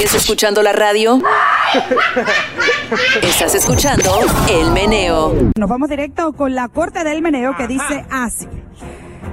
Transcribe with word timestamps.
¿Sigues 0.00 0.14
escuchando 0.14 0.62
la 0.62 0.72
radio? 0.72 1.20
Estás 3.20 3.54
escuchando 3.54 4.10
El 4.50 4.70
Meneo. 4.70 5.50
Nos 5.58 5.68
vamos 5.68 5.90
directo 5.90 6.32
con 6.32 6.54
la 6.54 6.68
corte 6.68 7.04
del 7.04 7.20
meneo 7.20 7.54
que 7.54 7.68
dice 7.68 8.06
así. 8.10 8.48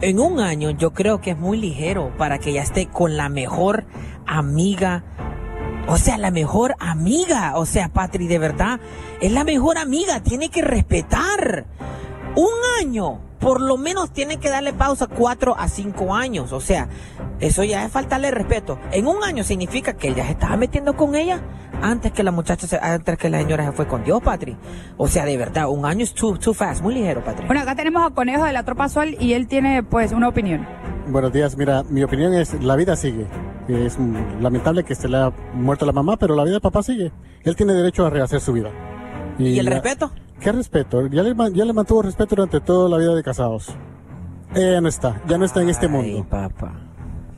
En 0.00 0.18
un 0.18 0.40
año 0.40 0.70
yo 0.70 0.94
creo 0.94 1.20
que 1.20 1.32
es 1.32 1.38
muy 1.38 1.58
ligero 1.58 2.16
para 2.16 2.38
que 2.38 2.48
ella 2.50 2.62
esté 2.62 2.86
con 2.86 3.18
la 3.18 3.28
mejor 3.28 3.84
amiga. 4.26 5.04
O 5.86 5.98
sea, 5.98 6.16
la 6.16 6.30
mejor 6.30 6.76
amiga. 6.78 7.52
O 7.56 7.66
sea, 7.66 7.90
Patri, 7.90 8.26
de 8.26 8.38
verdad, 8.38 8.80
es 9.20 9.32
la 9.32 9.44
mejor 9.44 9.76
amiga. 9.76 10.22
Tiene 10.22 10.48
que 10.48 10.62
respetar. 10.62 11.66
Un 12.36 12.48
año. 12.80 13.20
Por 13.40 13.62
lo 13.62 13.78
menos 13.78 14.12
tiene 14.12 14.36
que 14.36 14.50
darle 14.50 14.74
pausa 14.74 15.06
cuatro 15.06 15.56
a 15.58 15.66
cinco 15.68 16.14
años. 16.14 16.52
O 16.52 16.60
sea, 16.60 16.88
eso 17.40 17.64
ya 17.64 17.86
es 17.86 17.90
faltarle 17.92 18.30
respeto. 18.30 18.78
En 18.92 19.06
un 19.06 19.24
año 19.24 19.44
significa 19.44 19.94
que 19.94 20.08
ella 20.08 20.26
se 20.26 20.32
estaba 20.32 20.58
metiendo 20.58 20.94
con 20.94 21.14
ella 21.14 21.40
antes 21.80 22.12
que 22.12 22.22
la 22.22 22.32
muchacha, 22.32 22.66
se- 22.66 22.78
antes 22.78 23.16
que 23.16 23.30
la 23.30 23.38
señora 23.38 23.64
se 23.64 23.72
fue 23.72 23.86
con 23.88 24.04
Dios, 24.04 24.20
Patri. 24.22 24.58
O 24.98 25.08
sea, 25.08 25.24
de 25.24 25.38
verdad, 25.38 25.70
un 25.70 25.86
año 25.86 26.04
es 26.04 26.12
too, 26.12 26.36
too 26.38 26.52
fast, 26.52 26.82
muy 26.82 26.92
ligero, 26.94 27.24
Patri. 27.24 27.46
Bueno, 27.46 27.62
acá 27.62 27.74
tenemos 27.74 28.02
a 28.06 28.10
Conejo 28.14 28.44
de 28.44 28.52
la 28.52 28.62
Tropa 28.62 28.90
Sol 28.90 29.16
y 29.18 29.32
él 29.32 29.48
tiene, 29.48 29.82
pues, 29.82 30.12
una 30.12 30.28
opinión. 30.28 30.66
Buenos 31.08 31.32
días, 31.32 31.56
mira, 31.56 31.82
mi 31.88 32.02
opinión 32.02 32.34
es, 32.34 32.62
la 32.62 32.76
vida 32.76 32.94
sigue. 32.94 33.26
Es 33.68 33.96
lamentable 34.42 34.84
que 34.84 34.94
se 34.94 35.08
le 35.08 35.16
ha 35.16 35.32
muerto 35.54 35.86
la 35.86 35.92
mamá, 35.92 36.18
pero 36.18 36.34
la 36.36 36.42
vida 36.44 36.52
del 36.54 36.60
papá 36.60 36.82
sigue. 36.82 37.10
Él 37.42 37.56
tiene 37.56 37.72
derecho 37.72 38.04
a 38.04 38.10
rehacer 38.10 38.40
su 38.42 38.52
vida. 38.52 38.68
¿Y 39.38 39.58
el 39.58 39.64
la- 39.64 39.70
respeto? 39.80 40.12
¿Qué 40.40 40.52
respeto? 40.52 41.06
Ya 41.08 41.22
le, 41.22 41.34
ma- 41.34 41.50
ya 41.50 41.64
le 41.64 41.72
mantuvo 41.72 42.02
respeto 42.02 42.34
durante 42.36 42.60
toda 42.60 42.88
la 42.88 42.96
vida 42.98 43.14
de 43.14 43.22
casados. 43.22 43.74
Ella 44.54 44.72
ya 44.72 44.80
no 44.80 44.88
está, 44.88 45.20
ya 45.26 45.38
no 45.38 45.44
está 45.44 45.62
en 45.62 45.68
este 45.68 45.86
Ay, 45.86 45.92
mundo. 45.92 46.26
papá. 46.28 46.72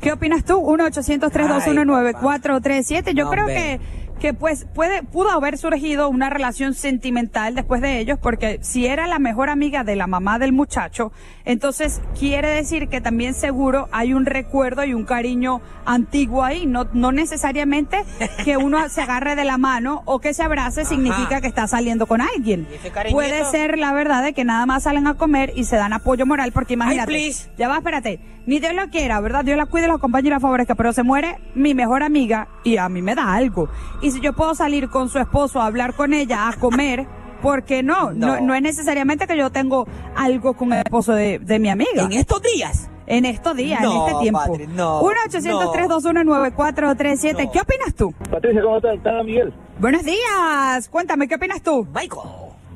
¿Qué 0.00 0.12
opinas 0.12 0.44
tú? 0.44 0.54
1-800-321-9437. 0.54 3.14
Yo 3.14 3.24
No, 3.24 3.30
creo 3.30 3.46
ve. 3.46 3.54
que, 3.54 3.80
que 4.22 4.34
pues 4.34 4.66
puede, 4.72 5.02
pudo 5.02 5.32
haber 5.32 5.58
surgido 5.58 6.08
una 6.08 6.30
relación 6.30 6.74
sentimental 6.74 7.56
después 7.56 7.80
de 7.80 7.98
ellos, 7.98 8.20
porque 8.22 8.60
si 8.62 8.86
era 8.86 9.08
la 9.08 9.18
mejor 9.18 9.50
amiga 9.50 9.82
de 9.82 9.96
la 9.96 10.06
mamá 10.06 10.38
del 10.38 10.52
muchacho, 10.52 11.10
entonces 11.44 12.00
quiere 12.16 12.48
decir 12.50 12.86
que 12.86 13.00
también 13.00 13.34
seguro 13.34 13.88
hay 13.90 14.14
un 14.14 14.24
recuerdo 14.24 14.84
y 14.84 14.94
un 14.94 15.04
cariño 15.04 15.60
antiguo 15.84 16.44
ahí. 16.44 16.66
No, 16.66 16.86
no 16.92 17.10
necesariamente 17.10 18.04
que 18.44 18.56
uno 18.56 18.88
se 18.90 19.02
agarre 19.02 19.34
de 19.34 19.42
la 19.42 19.58
mano 19.58 20.02
o 20.04 20.20
que 20.20 20.34
se 20.34 20.44
abrace 20.44 20.84
significa 20.84 21.40
que 21.40 21.48
está 21.48 21.66
saliendo 21.66 22.06
con 22.06 22.20
alguien. 22.20 22.68
Puede 23.10 23.44
ser 23.46 23.76
la 23.76 23.92
verdad 23.92 24.22
de 24.22 24.34
que 24.34 24.44
nada 24.44 24.66
más 24.66 24.84
salen 24.84 25.08
a 25.08 25.14
comer 25.14 25.52
y 25.56 25.64
se 25.64 25.74
dan 25.74 25.92
apoyo 25.92 26.26
moral, 26.26 26.52
porque 26.52 26.74
imagínate. 26.74 27.32
Ya 27.58 27.66
va, 27.66 27.78
espérate. 27.78 28.20
Ni 28.46 28.58
Dios 28.58 28.74
lo 28.74 28.88
quiera, 28.90 29.20
¿verdad? 29.20 29.44
Dios 29.44 29.56
la 29.56 29.66
cuide, 29.66 29.86
los 29.86 29.96
acompañe 29.96 30.28
y 30.28 30.30
la 30.30 30.40
favorezca, 30.40 30.74
pero 30.74 30.92
se 30.92 31.02
muere 31.02 31.38
mi 31.54 31.74
mejor 31.74 32.02
amiga 32.02 32.48
y 32.64 32.76
a 32.76 32.88
mí 32.88 33.00
me 33.00 33.14
da 33.14 33.34
algo. 33.34 33.68
Y 34.00 34.11
si 34.12 34.20
yo 34.20 34.32
puedo 34.32 34.54
salir 34.54 34.88
con 34.88 35.08
su 35.08 35.18
esposo 35.18 35.60
a 35.60 35.66
hablar 35.66 35.94
con 35.94 36.14
ella, 36.14 36.48
a 36.48 36.52
comer, 36.54 37.06
¿por 37.42 37.64
qué 37.64 37.82
no? 37.82 38.12
No, 38.12 38.36
No. 38.36 38.40
no 38.40 38.54
es 38.54 38.62
necesariamente 38.62 39.26
que 39.26 39.36
yo 39.36 39.50
tengo 39.50 39.86
algo 40.16 40.54
con 40.54 40.72
el 40.72 40.78
esposo 40.84 41.12
de, 41.14 41.38
de 41.40 41.58
mi 41.58 41.68
amiga. 41.70 42.02
En 42.04 42.12
estos 42.12 42.40
días. 42.42 42.88
En 43.06 43.24
estos 43.26 43.56
días, 43.56 43.80
No, 43.82 43.92
en 43.92 43.98
este 44.08 44.20
tiempo. 44.22 44.40
Patri, 44.46 44.66
no, 44.68 45.02
1-800-321-9437. 45.02 47.50
¿Qué 47.50 47.60
opinas 47.60 47.94
tú? 47.96 48.14
Patricia, 48.30 48.62
¿cómo 48.62 48.76
estás? 48.76 48.94
Está 48.94 49.22
Miguel. 49.22 49.52
Buenos 49.78 50.04
días. 50.04 50.88
Cuéntame, 50.88 51.28
¿qué 51.28 51.34
opinas 51.34 51.62
tú? 51.62 51.86
Michael. 51.94 52.28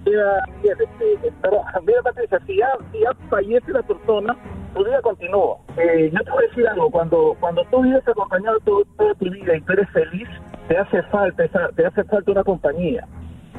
Mira, 0.04 0.42
Miguel, 0.62 0.76
este, 0.80 1.32
pero, 1.42 1.62
mira, 1.86 2.02
Patricia, 2.02 2.38
si 2.46 2.56
ya, 2.58 2.68
si 2.92 3.00
ya 3.00 3.10
fallece 3.30 3.72
la 3.72 3.82
persona, 3.82 4.36
tu 4.74 4.84
vida 4.84 5.00
continúa. 5.02 5.56
Eh, 5.96 6.10
yo 6.12 6.18
te 6.24 6.30
voy 6.30 6.44
a 6.44 6.48
decir 6.48 6.68
algo, 6.68 6.90
cuando, 6.90 7.34
cuando 7.40 7.64
tú 7.70 7.80
vives 7.82 8.06
acompañado 8.06 8.58
todo- 8.60 8.84
toda 8.98 9.14
tu 9.14 9.30
vida 9.30 9.56
y 9.56 9.60
tú 9.62 9.72
eres 9.72 9.88
feliz, 9.90 10.28
te 10.68 10.76
hace 10.76 11.02
falta 11.04 11.42
esa, 11.44 11.68
te 11.74 11.86
hace 11.86 12.04
falta 12.04 12.32
una 12.32 12.44
compañía. 12.44 13.06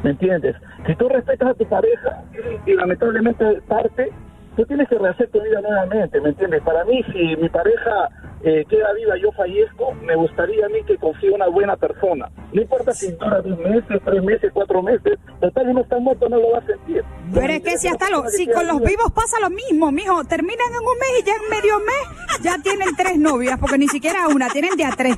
¿Me 0.03 0.12
entiendes? 0.12 0.56
Si 0.86 0.96
tú 0.96 1.09
respetas 1.09 1.50
a 1.50 1.53
tu 1.56 1.66
pareja 1.68 2.24
y, 2.68 2.76
lamentablemente 2.76 3.59
parte, 3.68 4.12
tú 4.56 4.64
tienes 4.66 4.88
que 4.88 5.00
rehacer 5.00 5.30
tu 5.31 5.42
vida 5.42 5.59
nuevamente, 5.62 6.22
¿me 6.22 6.30
entiendes? 6.30 6.62
Para 6.62 6.86
mí, 6.86 7.02
si 7.12 7.36
mi 7.38 7.50
pareja 7.50 8.09
eh, 8.44 8.64
queda 8.70 8.94
viva 8.94 9.18
y 9.18 9.22
yo 9.24 9.31
fallezco, 9.31 9.94
me 10.03 10.16
gustaría 10.16 10.68
a 10.68 10.70
mí 10.70 10.84
que 10.86 10.97
consiga 10.97 11.34
una 11.34 11.47
buena 11.47 11.76
persona. 11.76 12.30
No 12.53 12.62
importa 12.62 12.92
si 12.94 13.12
dura 13.14 13.42
dos 13.42 13.58
meses, 13.58 14.00
tres 14.06 14.24
meses, 14.24 14.52
cuatro 14.53 14.84
meses, 14.84 15.18
total, 15.42 15.70
uno 15.70 15.81
está 15.81 15.97
muerto, 15.97 16.30
no 16.30 16.38
lo 16.38 16.52
va 16.52 16.59
a 16.59 16.66
sentir. 16.68 17.03
Pero 17.34 17.54
es 17.54 17.62
que 17.62 17.78
si 17.78 17.88
hasta 17.88 18.10
los, 18.10 18.32
si 18.32 18.48
con 18.48 18.68
los 18.68 18.82
vivos 18.82 19.12
pasa 19.14 19.38
lo 19.42 19.50
mismo, 19.50 19.92
mijo, 19.92 20.24
terminan 20.26 20.68
en 20.72 20.80
un 20.80 20.98
mes 21.00 21.22
y 21.22 21.26
ya 21.26 21.34
en 21.34 21.50
medio 21.50 21.80
mes 21.80 22.42
ya 22.42 22.58
tienen 22.62 22.90
tres 22.96 23.18
novias, 23.18 23.60
porque 23.60 23.78
ni 23.78 23.88
siquiera 23.88 24.28
una, 24.28 24.50
tienen 24.50 24.76
de 24.76 24.86
a 24.86 24.92
tres. 24.92 25.18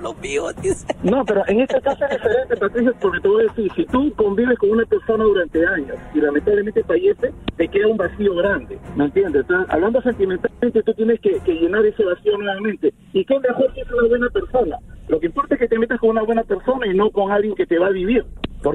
Los 0.00 0.20
vivos, 0.20 0.54
dice. 0.62 0.86
No, 1.02 1.24
pero 1.24 1.42
en 1.48 1.60
este 1.60 1.80
caso 1.80 2.04
es 2.04 2.10
diferente, 2.10 2.56
Patricia, 2.56 2.92
porque 3.00 3.20
te 3.20 3.28
voy 3.28 3.44
a 3.44 3.48
decir, 3.48 3.72
si 3.74 3.84
tú 3.86 4.12
convives 4.14 4.56
con 4.58 4.70
una 4.70 4.84
persona 4.84 5.24
durante 5.24 5.66
años 5.66 5.96
y 6.14 6.20
lamentablemente 6.20 6.84
fallece, 6.84 7.32
te 7.56 7.68
queda 7.68 7.88
un 7.88 7.96
vacío 7.96 8.34
grande, 8.36 8.78
¿me 8.94 9.06
entiendes? 9.06 9.42
Entonces, 9.42 9.66
hablando 9.68 10.00
sentimentalmente, 10.02 10.82
tú 10.84 10.94
tienes 10.94 11.20
que, 11.20 11.40
que 11.40 11.54
llenar 11.54 11.84
ese 11.84 12.04
vacío 12.04 12.38
nuevamente. 12.38 12.94
¿Y 13.12 13.24
qué 13.24 13.38
mejor 13.40 13.74
si 13.74 13.80
es 13.80 13.90
una 13.90 14.08
buena 14.08 14.28
persona? 14.28 14.76
Lo 15.08 15.18
que 15.18 15.26
importa 15.26 15.56
es 15.56 15.60
que 15.60 15.68
te 15.68 15.78
metas 15.78 15.98
con 15.98 16.10
una 16.10 16.22
buena 16.22 16.44
persona 16.44 16.86
y 16.86 16.94
no 16.94 17.10
con 17.10 17.32
alguien 17.32 17.56
que 17.56 17.66
te 17.66 17.78
va 17.78 17.88
a 17.88 17.90
vivir. 17.90 18.24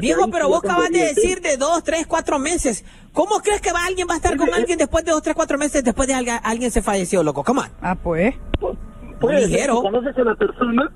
Ahí 0.02 0.14
pero 0.32 0.48
vos 0.50 0.64
acabas 0.64 0.90
de 0.90 1.00
decir 1.00 1.42
de 1.42 1.58
dos, 1.58 1.84
tres, 1.84 2.08
cuatro 2.08 2.40
meses. 2.40 2.84
¿Cómo 3.14 3.40
crees 3.44 3.62
que 3.62 3.72
va 3.72 3.86
alguien 3.86 4.08
va 4.10 4.14
a 4.14 4.18
estar 4.18 4.36
con 4.36 4.54
alguien 4.54 4.78
después 4.78 5.06
de 5.06 5.12
dos, 5.12 5.22
tres, 5.22 5.36
cuatro 5.36 5.58
meses 5.58 5.84
después 5.84 6.08
de 6.08 6.14
alguien, 6.16 6.38
alguien 6.44 6.72
se 6.72 6.82
falleció, 6.82 7.24
loco? 7.24 7.44
Come 7.44 7.62
on. 7.62 7.68
Ah, 7.82 7.96
pues. 7.96 8.36
Pu- 8.60 8.76
puede 9.20 9.42
ser, 9.42 9.50
Ligero. 9.50 9.76
si 9.76 9.82
conoces 9.82 10.18
a 10.18 10.24
la 10.24 10.36
persona, 10.36 10.92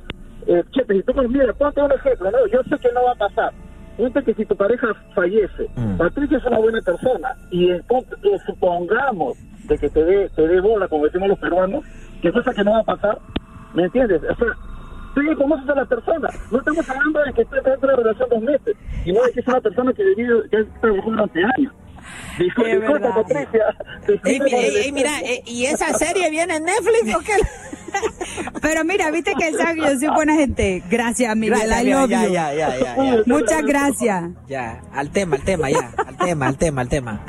eh, 0.47 0.63
chepe, 0.72 0.95
si 0.95 1.03
tú 1.03 1.13
pues, 1.13 1.29
mira, 1.29 1.53
ponte 1.53 1.81
un 1.81 1.91
ejemplo, 1.91 2.31
¿no? 2.31 2.38
Yo 2.51 2.59
sé 2.63 2.77
que 2.81 2.91
no 2.94 3.03
va 3.03 3.11
a 3.11 3.16
pasar. 3.16 3.53
Ponte 3.97 4.23
que 4.23 4.33
si 4.33 4.45
tu 4.45 4.55
pareja 4.55 4.88
fallece, 5.13 5.69
Mm. 5.75 5.97
Patricia 5.97 6.38
es 6.38 6.45
una 6.45 6.57
buena 6.59 6.81
persona, 6.81 7.29
y 7.51 7.69
en 7.69 7.81
que 8.21 8.39
supongamos 8.45 9.38
de 9.66 9.77
que 9.77 9.89
te 9.89 10.03
dé 10.03 10.29
te 10.35 10.47
dé 10.47 10.59
bola, 10.61 10.88
como 10.88 11.06
decimos 11.06 11.29
los 11.29 11.39
peruanos, 11.39 11.83
que 12.21 12.31
cosa 12.31 12.53
que 12.53 12.63
no 12.63 12.71
va 12.71 12.79
a 12.79 12.83
pasar, 12.83 13.19
¿me 13.73 13.83
entiendes? 13.83 14.21
O 14.23 14.35
sea, 14.35 14.47
tú 15.13 15.21
ya 15.21 15.35
conoces 15.35 15.69
a 15.69 15.75
la 15.75 15.85
persona, 15.85 16.29
no 16.51 16.59
estamos 16.59 16.89
hablando 16.89 17.19
de 17.23 17.33
que 17.33 17.41
esté 17.41 17.55
dentro 17.55 17.79
de 17.79 17.87
la 17.87 17.95
relación 17.95 18.29
dos 18.29 18.41
meses, 18.41 18.75
sino 19.03 19.23
de 19.23 19.31
que 19.31 19.39
es 19.39 19.47
una 19.47 19.61
persona 19.61 19.93
que, 19.93 20.03
vivido, 20.03 20.43
que 20.49 20.57
ha 20.57 20.81
trabajado 20.81 21.11
durante 21.11 21.39
años. 21.57 21.73
Disculpa, 22.37 22.69
Es 22.69 22.81
disculpa. 22.81 23.15
Patricia. 23.15 23.65
Disculpa 24.07 24.57
el 24.57 24.75
ey, 24.77 24.91
mira, 24.91 25.11
eh, 25.21 25.44
¿y 25.45 25.65
esa 25.65 25.94
serie 25.94 26.29
viene 26.29 26.56
en 26.56 26.63
Netflix 26.63 27.15
o 27.15 27.19
qué? 27.19 27.33
Pero 28.61 28.83
mira, 28.85 29.11
viste 29.11 29.33
que 29.33 29.50
que 29.51 29.81
yo 29.81 30.00
soy 30.00 30.07
buena 30.09 30.35
gente. 30.35 30.83
Gracias, 30.89 31.35
Miguel. 31.35 31.59
Gracias, 31.59 31.81
I 31.81 31.85
mira, 31.85 32.01
love 32.01 32.09
ya, 32.09 32.25
you. 32.25 32.33
ya, 32.33 32.53
ya, 32.53 32.77
ya, 32.77 32.95
ya. 32.95 33.23
Muchas 33.25 33.63
gracias. 33.63 34.29
Ya, 34.47 34.81
al 34.94 35.12
tema, 35.12 35.35
al 35.35 35.44
tema, 35.44 35.69
ya. 35.69 35.91
Al 35.97 36.17
tema, 36.17 36.47
al 36.47 36.57
tema, 36.57 36.81
al 36.81 36.89
tema. 36.89 37.25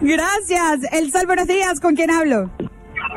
Gracias. 0.00 0.92
El 0.92 1.12
Sol, 1.12 1.26
buenos 1.26 1.46
días. 1.46 1.80
¿Con 1.80 1.94
quién 1.94 2.10
hablo? 2.10 2.50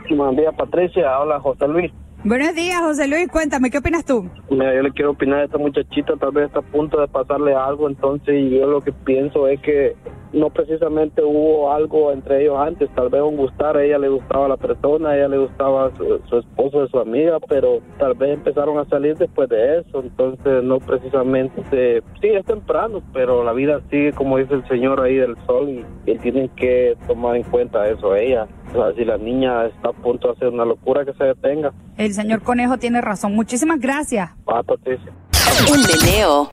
Buen 0.10 0.36
día, 0.36 0.52
Patricia. 0.52 1.20
Hola, 1.20 1.40
José 1.40 1.68
Luis. 1.68 1.92
Buenos 2.28 2.56
días, 2.56 2.82
José 2.82 3.08
Luis. 3.08 3.28
Cuéntame, 3.28 3.70
¿qué 3.70 3.78
opinas 3.78 4.04
tú? 4.04 4.28
Mira, 4.50 4.74
yo 4.74 4.82
le 4.82 4.92
quiero 4.94 5.12
opinar 5.12 5.42
a 5.42 5.44
esta 5.44 5.60
muchachita, 5.60 6.16
tal 6.16 6.32
vez 6.32 6.48
está 6.48 6.58
a 6.58 6.64
punto 6.64 7.00
de 7.00 7.08
pasarle 7.08 7.54
algo, 7.54 7.88
entonces 7.88 8.50
yo 8.50 8.66
lo 8.66 8.82
que 8.82 8.92
pienso 8.92 9.48
es 9.48 9.62
que 9.62 9.96
no 10.34 10.50
precisamente 10.50 11.22
hubo 11.22 11.72
algo 11.72 12.12
entre 12.12 12.42
ellos 12.42 12.58
antes, 12.58 12.90
tal 12.96 13.10
vez 13.10 13.22
un 13.22 13.38
gustar, 13.38 13.78
a 13.78 13.84
ella 13.84 14.00
le 14.00 14.10
gustaba 14.10 14.48
la 14.48 14.58
persona, 14.58 15.10
a 15.10 15.18
ella 15.18 15.28
le 15.28 15.38
gustaba 15.38 15.92
su, 15.98 16.16
esposo 16.36 16.88
su 16.88 16.98
amiga, 16.98 17.38
pero 17.48 17.82
tal 18.00 18.16
vez 18.16 18.32
empezaron 18.32 18.80
a 18.80 18.86
salir 18.86 19.16
después 19.16 19.48
de 19.48 19.82
eso, 19.82 20.02
entonces 20.02 20.64
no 20.64 20.80
precisamente, 20.80 22.02
sí 22.20 22.30
es 22.30 22.44
temprano, 22.44 23.04
pero 23.14 23.44
la 23.44 23.54
vida 23.54 23.82
sigue 23.92 24.14
como 24.14 24.40
dice 24.40 24.56
el 24.56 24.68
señor 24.68 25.00
ahí 25.00 25.18
del 25.18 25.38
sol 25.46 25.70
y, 25.70 25.86
y 26.12 26.18
tienen 26.18 26.50
que 26.56 26.98
tomar 27.06 27.36
en 27.36 27.44
cuenta 27.44 27.88
eso 27.88 28.16
ella. 28.16 28.48
Si 28.96 29.06
la 29.06 29.18
niña 29.18 29.66
está 29.66 29.90
a 29.90 29.94
punto 29.94 30.28
de 30.28 30.34
hacer 30.34 30.48
una 30.50 30.66
locura, 30.66 31.06
que 31.06 31.14
se 31.14 31.24
detenga. 31.24 31.72
El 31.98 32.14
señor 32.14 32.42
Conejo 32.42 32.78
tiene 32.78 33.02
razón. 33.02 33.34
Muchísimas 33.36 33.80
gracias. 33.80 34.32
Va, 34.48 34.64
Patricia. 34.64 35.12
El 35.68 35.82
meneo. 35.82 36.50